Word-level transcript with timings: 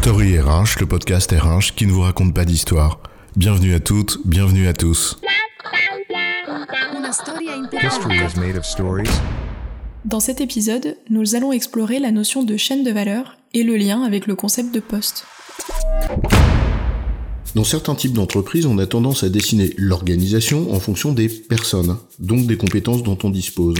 Story 0.00 0.38
RH, 0.38 0.78
le 0.78 0.86
podcast 0.86 1.32
RH 1.32 1.74
qui 1.74 1.84
ne 1.84 1.90
vous 1.90 2.02
raconte 2.02 2.32
pas 2.32 2.44
d'histoire. 2.44 3.00
Bienvenue 3.34 3.74
à 3.74 3.80
toutes, 3.80 4.20
bienvenue 4.24 4.68
à 4.68 4.72
tous. 4.72 5.18
History 7.82 8.16
is 8.16 8.38
made 8.38 8.56
of 8.56 8.64
stories. 8.64 9.10
Dans 10.04 10.20
cet 10.20 10.40
épisode, 10.40 10.96
nous 11.10 11.34
allons 11.34 11.50
explorer 11.50 11.98
la 11.98 12.12
notion 12.12 12.44
de 12.44 12.56
chaîne 12.56 12.84
de 12.84 12.92
valeur 12.92 13.38
et 13.54 13.64
le 13.64 13.76
lien 13.76 14.04
avec 14.04 14.28
le 14.28 14.36
concept 14.36 14.72
de 14.72 14.80
poste. 14.80 15.26
Dans 17.56 17.64
certains 17.64 17.96
types 17.96 18.12
d'entreprises, 18.12 18.66
on 18.66 18.78
a 18.78 18.86
tendance 18.86 19.24
à 19.24 19.28
dessiner 19.28 19.74
l'organisation 19.76 20.72
en 20.72 20.78
fonction 20.78 21.12
des 21.12 21.28
personnes, 21.28 21.96
donc 22.20 22.46
des 22.46 22.56
compétences 22.56 23.02
dont 23.02 23.18
on 23.24 23.30
dispose. 23.30 23.74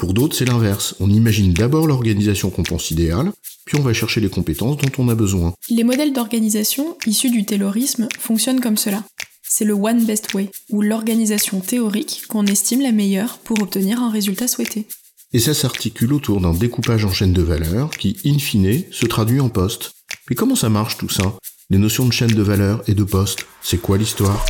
Pour 0.00 0.14
d'autres, 0.14 0.34
c'est 0.34 0.46
l'inverse. 0.46 0.94
On 0.98 1.10
imagine 1.10 1.52
d'abord 1.52 1.86
l'organisation 1.86 2.48
qu'on 2.48 2.62
pense 2.62 2.90
idéale, 2.90 3.32
puis 3.66 3.78
on 3.78 3.82
va 3.82 3.92
chercher 3.92 4.22
les 4.22 4.30
compétences 4.30 4.78
dont 4.78 4.90
on 4.96 5.10
a 5.10 5.14
besoin. 5.14 5.52
Les 5.68 5.84
modèles 5.84 6.14
d'organisation 6.14 6.96
issus 7.06 7.28
du 7.28 7.44
taylorisme 7.44 8.08
fonctionnent 8.18 8.62
comme 8.62 8.78
cela. 8.78 9.04
C'est 9.46 9.66
le 9.66 9.74
one 9.74 10.06
best 10.06 10.32
way, 10.32 10.50
ou 10.70 10.80
l'organisation 10.80 11.60
théorique 11.60 12.22
qu'on 12.30 12.46
estime 12.46 12.80
la 12.80 12.92
meilleure 12.92 13.36
pour 13.40 13.60
obtenir 13.60 14.00
un 14.02 14.10
résultat 14.10 14.48
souhaité. 14.48 14.86
Et 15.34 15.38
ça 15.38 15.52
s'articule 15.52 16.14
autour 16.14 16.40
d'un 16.40 16.54
découpage 16.54 17.04
en 17.04 17.12
chaîne 17.12 17.34
de 17.34 17.42
valeur 17.42 17.90
qui, 17.90 18.16
in 18.24 18.38
fine, 18.38 18.84
se 18.90 19.04
traduit 19.04 19.40
en 19.40 19.50
poste. 19.50 19.92
Mais 20.30 20.34
comment 20.34 20.56
ça 20.56 20.70
marche 20.70 20.96
tout 20.96 21.10
ça? 21.10 21.34
Les 21.68 21.78
notions 21.78 22.06
de 22.06 22.12
chaîne 22.12 22.32
de 22.32 22.42
valeur 22.42 22.82
et 22.88 22.94
de 22.94 23.04
poste, 23.04 23.44
c'est 23.60 23.82
quoi 23.82 23.98
l'histoire? 23.98 24.46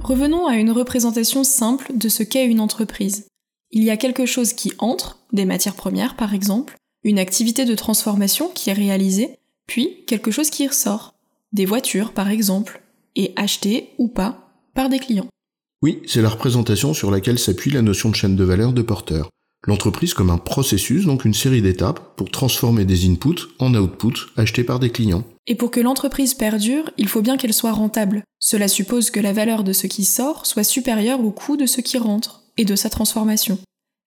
Revenons 0.00 0.46
à 0.46 0.54
une 0.54 0.70
représentation 0.70 1.42
simple 1.42 1.90
de 1.92 2.08
ce 2.08 2.22
qu'est 2.22 2.46
une 2.46 2.60
entreprise. 2.60 3.24
Il 3.72 3.84
y 3.84 3.90
a 3.90 3.96
quelque 3.96 4.26
chose 4.26 4.52
qui 4.52 4.72
entre, 4.78 5.18
des 5.32 5.44
matières 5.44 5.76
premières 5.76 6.16
par 6.16 6.34
exemple, 6.34 6.76
une 7.04 7.20
activité 7.20 7.64
de 7.64 7.76
transformation 7.76 8.50
qui 8.52 8.70
est 8.70 8.74
réalisée, 8.74 9.38
puis 9.66 10.04
quelque 10.06 10.32
chose 10.32 10.50
qui 10.50 10.66
ressort, 10.66 11.14
des 11.52 11.66
voitures 11.66 12.12
par 12.12 12.30
exemple, 12.30 12.82
et 13.14 13.32
achetées 13.36 13.90
ou 13.98 14.08
pas 14.08 14.50
par 14.74 14.88
des 14.88 14.98
clients. 14.98 15.28
Oui, 15.82 16.02
c'est 16.06 16.20
la 16.20 16.28
représentation 16.28 16.94
sur 16.94 17.12
laquelle 17.12 17.38
s'appuie 17.38 17.70
la 17.70 17.82
notion 17.82 18.10
de 18.10 18.16
chaîne 18.16 18.36
de 18.36 18.44
valeur 18.44 18.72
de 18.72 18.82
porteur. 18.82 19.30
L'entreprise 19.66 20.14
comme 20.14 20.30
un 20.30 20.38
processus, 20.38 21.04
donc 21.04 21.24
une 21.24 21.34
série 21.34 21.62
d'étapes, 21.62 22.16
pour 22.16 22.30
transformer 22.30 22.84
des 22.84 23.08
inputs 23.08 23.48
en 23.58 23.74
outputs 23.74 24.32
achetés 24.36 24.64
par 24.64 24.80
des 24.80 24.90
clients. 24.90 25.24
Et 25.46 25.54
pour 25.54 25.70
que 25.70 25.80
l'entreprise 25.80 26.34
perdure, 26.34 26.90
il 26.96 27.08
faut 27.08 27.22
bien 27.22 27.36
qu'elle 27.36 27.52
soit 27.52 27.72
rentable. 27.72 28.24
Cela 28.38 28.68
suppose 28.68 29.10
que 29.10 29.20
la 29.20 29.32
valeur 29.32 29.62
de 29.62 29.72
ce 29.72 29.86
qui 29.86 30.04
sort 30.04 30.46
soit 30.46 30.64
supérieure 30.64 31.20
au 31.20 31.30
coût 31.30 31.56
de 31.56 31.66
ce 31.66 31.80
qui 31.80 31.98
rentre 31.98 32.39
et 32.60 32.64
de 32.66 32.76
sa 32.76 32.90
transformation. 32.90 33.58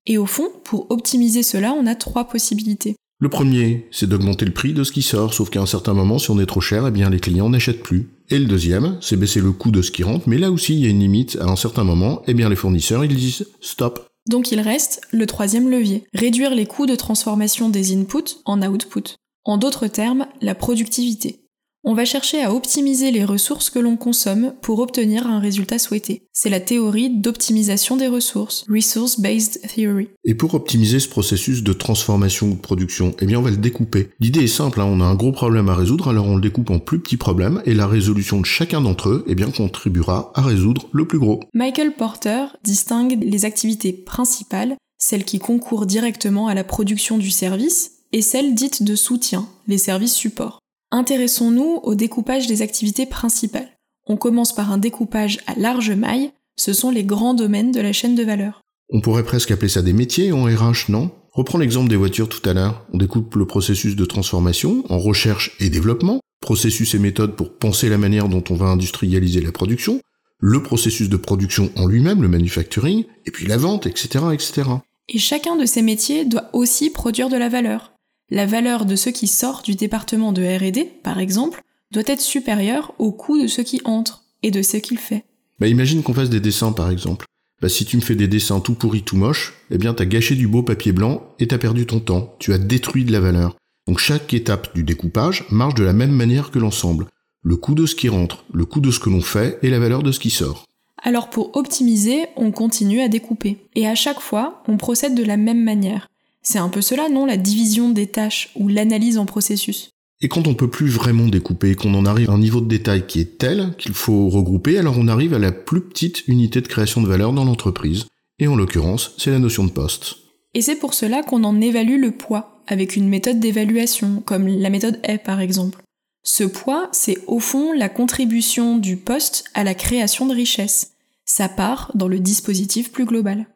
Et 0.05 0.19
au 0.19 0.27
fond, 0.27 0.47
pour 0.63 0.91
optimiser 0.91 1.41
cela, 1.41 1.73
on 1.73 1.87
a 1.87 1.95
trois 1.95 2.25
possibilités. 2.25 2.95
Le 3.19 3.29
premier, 3.29 3.87
c'est 3.89 4.07
d'augmenter 4.07 4.45
le 4.45 4.53
prix 4.53 4.73
de 4.73 4.83
ce 4.83 4.91
qui 4.91 5.01
sort, 5.01 5.33
sauf 5.33 5.49
qu'à 5.49 5.61
un 5.61 5.65
certain 5.65 5.93
moment, 5.93 6.19
si 6.19 6.29
on 6.29 6.39
est 6.39 6.45
trop 6.45 6.61
cher, 6.61 6.85
eh 6.85 6.91
bien 6.91 7.09
les 7.09 7.19
clients 7.19 7.49
n'achètent 7.49 7.81
plus. 7.81 8.09
Et 8.29 8.37
le 8.37 8.45
deuxième, 8.45 8.97
c'est 9.01 9.17
baisser 9.17 9.41
le 9.41 9.53
coût 9.53 9.71
de 9.71 9.81
ce 9.81 9.89
qui 9.89 10.03
rentre, 10.03 10.29
mais 10.29 10.37
là 10.37 10.51
aussi, 10.51 10.75
il 10.75 10.81
y 10.81 10.85
a 10.85 10.89
une 10.89 10.99
limite. 10.99 11.37
À 11.41 11.45
un 11.45 11.55
certain 11.55 11.83
moment, 11.83 12.21
eh 12.27 12.35
bien 12.35 12.47
les 12.47 12.55
fournisseurs, 12.55 13.03
ils 13.03 13.15
disent 13.15 13.47
stop. 13.59 14.07
Donc 14.29 14.51
il 14.51 14.59
reste 14.59 15.01
le 15.11 15.25
troisième 15.25 15.69
levier, 15.69 16.03
réduire 16.13 16.53
les 16.53 16.67
coûts 16.67 16.85
de 16.85 16.95
transformation 16.95 17.69
des 17.69 17.95
inputs 17.95 18.37
en 18.45 18.61
outputs. 18.61 19.15
En 19.45 19.57
d'autres 19.57 19.87
termes, 19.87 20.27
la 20.41 20.53
productivité. 20.53 21.42
On 21.85 21.95
va 21.95 22.05
chercher 22.05 22.41
à 22.41 22.53
optimiser 22.53 23.11
les 23.11 23.25
ressources 23.25 23.69
que 23.69 23.77
l'on 23.77 23.97
consomme 23.97 24.53
pour 24.61 24.79
obtenir 24.79 25.27
un 25.27 25.39
résultat 25.39 25.77
souhaité. 25.77 26.23
C'est 26.31 26.49
la 26.49 26.61
théorie 26.61 27.09
d'optimisation 27.09 27.97
des 27.97 28.07
ressources, 28.07 28.63
Resource 28.69 29.19
Based 29.19 29.59
Theory. 29.67 30.07
Et 30.23 30.33
pour 30.33 30.53
optimiser 30.53 31.01
ce 31.01 31.09
processus 31.09 31.61
de 31.61 31.73
transformation 31.73 32.47
ou 32.47 32.53
de 32.53 32.61
production, 32.61 33.13
eh 33.19 33.25
bien 33.25 33.37
on 33.39 33.41
va 33.41 33.51
le 33.51 33.57
découper. 33.57 34.11
L'idée 34.21 34.45
est 34.45 34.47
simple, 34.47 34.79
hein, 34.79 34.85
on 34.85 35.01
a 35.01 35.03
un 35.03 35.15
gros 35.15 35.33
problème 35.33 35.67
à 35.67 35.75
résoudre, 35.75 36.07
alors 36.07 36.25
on 36.25 36.35
le 36.35 36.41
découpe 36.41 36.69
en 36.69 36.79
plus 36.79 36.99
petits 36.99 37.17
problèmes, 37.17 37.61
et 37.65 37.73
la 37.73 37.85
résolution 37.85 38.39
de 38.39 38.45
chacun 38.45 38.79
d'entre 38.79 39.09
eux 39.09 39.25
eh 39.27 39.35
bien, 39.35 39.51
contribuera 39.51 40.31
à 40.35 40.41
résoudre 40.41 40.87
le 40.93 41.05
plus 41.05 41.19
gros. 41.19 41.41
Michael 41.53 41.95
Porter 41.95 42.45
distingue 42.63 43.21
les 43.21 43.43
activités 43.43 43.91
principales, 43.91 44.77
celles 44.97 45.25
qui 45.25 45.39
concourent 45.39 45.85
directement 45.85 46.47
à 46.47 46.53
la 46.53 46.63
production 46.63 47.17
du 47.17 47.29
service, 47.29 47.91
et 48.13 48.21
celles 48.21 48.55
dites 48.55 48.83
de 48.83 48.95
soutien, 48.95 49.49
les 49.67 49.77
services 49.77 50.13
supports. 50.13 50.62
Intéressons-nous 50.95 51.79
au 51.81 51.95
découpage 51.95 52.45
des 52.45 52.61
activités 52.61 53.07
principales. 53.07 53.79
On 54.05 54.15
commence 54.15 54.53
par 54.53 54.71
un 54.71 54.77
découpage 54.77 55.39
à 55.47 55.55
large 55.59 55.89
maille, 55.89 56.29
ce 56.55 56.71
sont 56.71 56.91
les 56.91 57.03
grands 57.03 57.33
domaines 57.33 57.71
de 57.71 57.81
la 57.81 57.93
chaîne 57.93 58.13
de 58.13 58.21
valeur. 58.21 58.61
On 58.91 59.01
pourrait 59.01 59.23
presque 59.23 59.49
appeler 59.49 59.69
ça 59.69 59.81
des 59.81 59.91
métiers 59.91 60.31
en 60.31 60.43
RH, 60.43 60.89
non? 60.89 61.09
Reprends 61.31 61.57
l'exemple 61.57 61.89
des 61.89 61.95
voitures 61.95 62.29
tout 62.29 62.47
à 62.47 62.53
l'heure. 62.53 62.85
On 62.93 62.99
découpe 62.99 63.33
le 63.33 63.47
processus 63.47 63.95
de 63.95 64.05
transformation 64.05 64.83
en 64.87 64.99
recherche 64.99 65.55
et 65.59 65.71
développement, 65.71 66.19
processus 66.41 66.93
et 66.93 66.99
méthodes 66.99 67.35
pour 67.35 67.57
penser 67.57 67.89
la 67.89 67.97
manière 67.97 68.29
dont 68.29 68.43
on 68.51 68.55
va 68.55 68.67
industrialiser 68.67 69.41
la 69.41 69.51
production, 69.51 69.99
le 70.37 70.61
processus 70.61 71.09
de 71.09 71.17
production 71.17 71.71
en 71.75 71.87
lui-même, 71.87 72.21
le 72.21 72.27
manufacturing, 72.27 73.05
et 73.25 73.31
puis 73.31 73.47
la 73.47 73.57
vente, 73.57 73.87
etc., 73.87 74.25
etc. 74.31 74.69
Et 75.09 75.17
chacun 75.17 75.55
de 75.55 75.65
ces 75.65 75.81
métiers 75.81 76.25
doit 76.25 76.51
aussi 76.53 76.91
produire 76.91 77.29
de 77.29 77.37
la 77.37 77.49
valeur 77.49 77.92
la 78.33 78.47
valeur 78.47 78.85
de 78.85 78.95
ce 78.95 79.11
qui 79.11 79.27
sort 79.27 79.61
du 79.61 79.75
département 79.75 80.31
de 80.31 80.41
RD, 80.41 80.87
par 81.03 81.19
exemple, 81.19 81.61
doit 81.91 82.03
être 82.07 82.19
supérieure 82.19 82.95
au 82.97 83.11
coût 83.11 83.39
de 83.39 83.45
ce 83.45 83.61
qui 83.61 83.79
entre 83.85 84.23
et 84.41 84.49
de 84.49 84.63
ce 84.63 84.77
qu'il 84.77 84.97
fait. 84.97 85.23
Bah 85.59 85.67
imagine 85.67 86.01
qu'on 86.01 86.15
fasse 86.15 86.31
des 86.31 86.39
dessins 86.39 86.71
par 86.71 86.89
exemple. 86.89 87.27
Bah 87.61 87.69
si 87.69 87.85
tu 87.85 87.95
me 87.95 88.01
fais 88.01 88.15
des 88.15 88.27
dessins 88.27 88.59
tout 88.59 88.73
pourris, 88.73 89.03
tout 89.03 89.17
moches, 89.17 89.53
eh 89.69 89.77
bien 89.77 89.93
t'as 89.93 90.05
gâché 90.05 90.33
du 90.33 90.47
beau 90.47 90.63
papier 90.63 90.93
blanc 90.93 91.23
et 91.37 91.47
t'as 91.47 91.59
perdu 91.59 91.85
ton 91.85 91.99
temps, 91.99 92.35
tu 92.39 92.53
as 92.53 92.57
détruit 92.57 93.05
de 93.05 93.11
la 93.11 93.19
valeur. 93.19 93.55
Donc 93.87 93.99
chaque 93.99 94.33
étape 94.33 94.73
du 94.73 94.83
découpage 94.83 95.45
marche 95.51 95.75
de 95.75 95.83
la 95.83 95.93
même 95.93 96.11
manière 96.11 96.49
que 96.49 96.57
l'ensemble. 96.57 97.05
Le 97.43 97.55
coût 97.55 97.75
de 97.75 97.85
ce 97.85 97.93
qui 97.93 98.09
rentre, 98.09 98.45
le 98.51 98.65
coût 98.65 98.81
de 98.81 98.89
ce 98.89 98.99
que 98.99 99.11
l'on 99.11 99.21
fait 99.21 99.59
et 99.61 99.69
la 99.69 99.77
valeur 99.77 100.01
de 100.01 100.11
ce 100.11 100.19
qui 100.19 100.31
sort. 100.31 100.65
Alors 101.03 101.29
pour 101.29 101.55
optimiser, 101.55 102.25
on 102.35 102.51
continue 102.51 103.01
à 103.01 103.09
découper. 103.09 103.57
Et 103.75 103.85
à 103.85 103.93
chaque 103.93 104.21
fois, 104.21 104.63
on 104.67 104.77
procède 104.77 105.13
de 105.13 105.23
la 105.23 105.37
même 105.37 105.63
manière. 105.63 106.07
C'est 106.43 106.59
un 106.59 106.69
peu 106.69 106.81
cela, 106.81 107.09
non 107.09 107.25
La 107.25 107.37
division 107.37 107.89
des 107.89 108.07
tâches 108.07 108.51
ou 108.55 108.67
l'analyse 108.67 109.17
en 109.17 109.25
processus? 109.25 109.89
Et 110.21 110.27
quand 110.29 110.47
on 110.47 110.53
peut 110.53 110.69
plus 110.69 110.87
vraiment 110.87 111.27
découper, 111.27 111.75
qu'on 111.75 111.93
en 111.95 112.05
arrive 112.05 112.29
à 112.29 112.33
un 112.33 112.37
niveau 112.37 112.61
de 112.61 112.67
détail 112.67 113.05
qui 113.07 113.19
est 113.19 113.37
tel 113.37 113.73
qu'il 113.77 113.93
faut 113.93 114.29
regrouper, 114.29 114.77
alors 114.77 114.97
on 114.97 115.07
arrive 115.07 115.33
à 115.33 115.39
la 115.39 115.51
plus 115.51 115.81
petite 115.81 116.27
unité 116.27 116.61
de 116.61 116.67
création 116.67 117.01
de 117.01 117.07
valeur 117.07 117.33
dans 117.33 117.43
l'entreprise. 117.43 118.05
Et 118.39 118.47
en 118.47 118.55
l'occurrence, 118.55 119.15
c'est 119.17 119.31
la 119.31 119.39
notion 119.39 119.65
de 119.65 119.71
poste. 119.71 120.15
Et 120.53 120.61
c'est 120.61 120.75
pour 120.75 120.93
cela 120.93 121.23
qu'on 121.23 121.43
en 121.43 121.59
évalue 121.59 121.99
le 121.99 122.11
poids, 122.11 122.61
avec 122.67 122.95
une 122.95 123.09
méthode 123.09 123.39
d'évaluation, 123.39 124.21
comme 124.25 124.47
la 124.47 124.69
méthode 124.69 124.99
E 125.09 125.17
par 125.17 125.41
exemple. 125.41 125.81
Ce 126.23 126.43
poids, 126.45 126.87
c'est 126.93 127.17
au 127.27 127.39
fond 127.39 127.73
la 127.73 127.89
contribution 127.89 128.77
du 128.77 128.95
poste 128.95 129.45
à 129.53 129.63
la 129.63 129.73
création 129.73 130.25
de 130.25 130.33
richesse. 130.33 130.93
Ça 131.25 131.49
part 131.49 131.91
dans 131.95 132.07
le 132.07 132.19
dispositif 132.19 132.91
plus 132.91 133.05
global. 133.05 133.47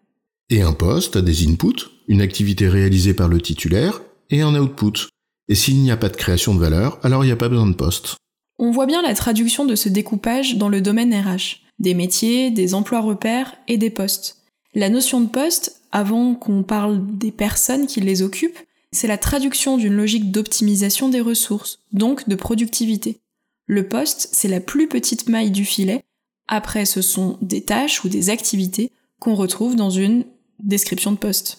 Et 0.49 0.61
un 0.61 0.73
poste 0.73 1.15
a 1.15 1.21
des 1.21 1.47
inputs, 1.47 1.96
une 2.07 2.21
activité 2.21 2.67
réalisée 2.67 3.13
par 3.13 3.27
le 3.27 3.41
titulaire, 3.41 4.01
et 4.29 4.41
un 4.41 4.55
output. 4.55 5.09
Et 5.49 5.55
s'il 5.55 5.79
n'y 5.81 5.91
a 5.91 5.97
pas 5.97 6.09
de 6.09 6.17
création 6.17 6.53
de 6.53 6.59
valeur, 6.59 6.99
alors 7.03 7.23
il 7.23 7.27
n'y 7.27 7.33
a 7.33 7.37
pas 7.37 7.49
besoin 7.49 7.67
de 7.67 7.75
poste. 7.75 8.17
On 8.59 8.71
voit 8.71 8.85
bien 8.85 9.01
la 9.01 9.13
traduction 9.13 9.65
de 9.65 9.75
ce 9.75 9.89
découpage 9.89 10.57
dans 10.57 10.69
le 10.69 10.81
domaine 10.81 11.13
RH, 11.13 11.61
des 11.79 11.93
métiers, 11.93 12.51
des 12.51 12.73
emplois 12.73 13.01
repères 13.01 13.53
et 13.67 13.77
des 13.77 13.89
postes. 13.89 14.37
La 14.73 14.89
notion 14.89 15.21
de 15.21 15.29
poste, 15.29 15.81
avant 15.91 16.35
qu'on 16.35 16.63
parle 16.63 17.01
des 17.17 17.31
personnes 17.31 17.87
qui 17.87 18.01
les 18.01 18.21
occupent, 18.21 18.59
c'est 18.91 19.07
la 19.07 19.17
traduction 19.17 19.77
d'une 19.77 19.95
logique 19.95 20.31
d'optimisation 20.31 21.09
des 21.09 21.21
ressources, 21.21 21.79
donc 21.91 22.27
de 22.27 22.35
productivité. 22.35 23.19
Le 23.67 23.87
poste, 23.87 24.29
c'est 24.31 24.47
la 24.47 24.59
plus 24.59 24.87
petite 24.87 25.29
maille 25.29 25.51
du 25.51 25.65
filet, 25.65 26.03
après 26.47 26.85
ce 26.85 27.01
sont 27.01 27.37
des 27.41 27.61
tâches 27.61 28.03
ou 28.03 28.09
des 28.09 28.29
activités 28.29 28.91
qu'on 29.19 29.35
retrouve 29.35 29.75
dans 29.75 29.89
une 29.89 30.25
description 30.59 31.11
de 31.11 31.17
poste. 31.17 31.57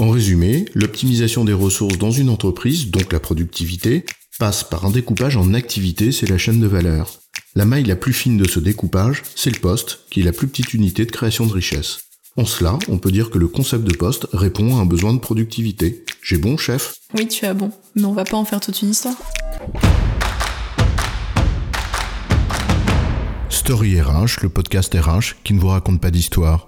En 0.00 0.10
résumé, 0.10 0.64
l'optimisation 0.74 1.44
des 1.44 1.52
ressources 1.52 1.98
dans 1.98 2.12
une 2.12 2.30
entreprise, 2.30 2.92
donc 2.92 3.12
la 3.12 3.18
productivité, 3.18 4.04
passe 4.38 4.62
par 4.62 4.84
un 4.84 4.92
découpage 4.92 5.36
en 5.36 5.54
activité, 5.54 6.12
c'est 6.12 6.30
la 6.30 6.38
chaîne 6.38 6.60
de 6.60 6.68
valeur. 6.68 7.18
La 7.56 7.64
maille 7.64 7.82
la 7.82 7.96
plus 7.96 8.12
fine 8.12 8.36
de 8.36 8.46
ce 8.46 8.60
découpage, 8.60 9.24
c'est 9.34 9.50
le 9.50 9.58
poste, 9.58 10.04
qui 10.08 10.20
est 10.20 10.24
la 10.24 10.30
plus 10.30 10.46
petite 10.46 10.72
unité 10.72 11.04
de 11.04 11.10
création 11.10 11.46
de 11.46 11.52
richesse. 11.52 11.98
En 12.36 12.44
cela, 12.44 12.78
on 12.86 12.98
peut 12.98 13.10
dire 13.10 13.30
que 13.30 13.38
le 13.38 13.48
concept 13.48 13.82
de 13.82 13.96
poste 13.96 14.28
répond 14.32 14.76
à 14.76 14.80
un 14.80 14.86
besoin 14.86 15.14
de 15.14 15.18
productivité. 15.18 16.04
J'ai 16.22 16.38
bon, 16.38 16.56
chef? 16.56 16.94
Oui, 17.14 17.26
tu 17.26 17.44
as 17.44 17.54
bon, 17.54 17.72
mais 17.96 18.04
on 18.04 18.12
va 18.12 18.22
pas 18.22 18.36
en 18.36 18.44
faire 18.44 18.60
toute 18.60 18.80
une 18.82 18.90
histoire. 18.90 19.16
Story 23.50 24.00
RH, 24.00 24.42
le 24.42 24.48
podcast 24.48 24.94
RH 24.94 25.42
qui 25.42 25.54
ne 25.54 25.58
vous 25.58 25.66
raconte 25.66 26.00
pas 26.00 26.12
d'histoire. 26.12 26.67